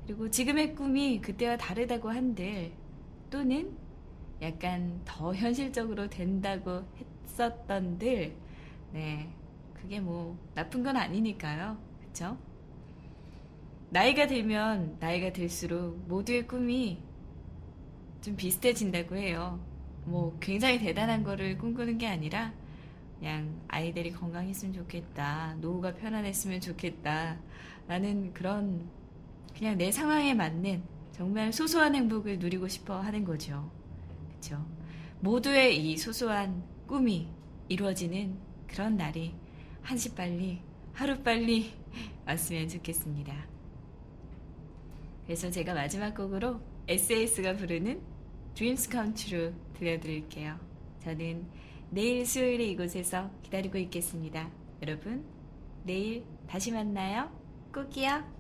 그리고 0.05 0.29
지금의 0.29 0.75
꿈이 0.75 1.21
그때와 1.21 1.55
다르다고 1.57 2.09
한들 2.09 2.71
또는 3.29 3.71
약간 4.41 5.01
더 5.05 5.33
현실적으로 5.33 6.09
된다고 6.09 6.83
했었던들 7.25 8.35
네. 8.93 9.29
그게 9.73 9.99
뭐 10.01 10.37
나쁜 10.55 10.83
건 10.83 10.97
아니니까요. 10.97 11.77
그쵸? 12.01 12.37
나이가 13.91 14.27
들면 14.27 14.97
나이가 14.99 15.31
들수록 15.31 15.97
모두의 16.07 16.47
꿈이 16.47 17.01
좀 18.21 18.35
비슷해진다고 18.35 19.15
해요. 19.15 19.59
뭐 20.05 20.37
굉장히 20.39 20.79
대단한 20.79 21.23
거를 21.23 21.57
꿈꾸는 21.57 21.97
게 21.97 22.07
아니라 22.07 22.53
그냥 23.19 23.61
아이들이 23.67 24.11
건강했으면 24.11 24.73
좋겠다. 24.73 25.55
노후가 25.59 25.95
편안했으면 25.95 26.61
좋겠다. 26.61 27.37
라는 27.87 28.33
그런 28.33 28.89
그냥 29.57 29.77
내 29.77 29.91
상황에 29.91 30.33
맞는 30.33 30.83
정말 31.11 31.51
소소한 31.51 31.95
행복을 31.95 32.39
누리고 32.39 32.67
싶어 32.67 32.99
하는 32.99 33.25
거죠. 33.25 33.69
그쵸? 34.35 34.65
모두의 35.19 35.77
이 35.77 35.97
소소한 35.97 36.63
꿈이 36.87 37.27
이루어지는 37.67 38.37
그런 38.67 38.95
날이 38.95 39.35
한시 39.81 40.15
빨리, 40.15 40.61
하루 40.93 41.21
빨리 41.21 41.73
왔으면 42.25 42.69
좋겠습니다. 42.69 43.33
그래서 45.25 45.49
제가 45.51 45.73
마지막 45.73 46.15
곡으로 46.15 46.61
SAS가 46.89 47.55
부르는 47.55 48.01
Dreams 48.55 48.89
Come 48.89 49.13
True 49.13 49.53
들려드릴게요. 49.77 50.59
저는 51.03 51.45
내일 51.91 52.25
수요일에 52.25 52.65
이곳에서 52.65 53.29
기다리고 53.43 53.77
있겠습니다. 53.77 54.49
여러분, 54.81 55.23
내일 55.83 56.23
다시 56.47 56.71
만나요. 56.71 57.29
꼭이요. 57.71 58.38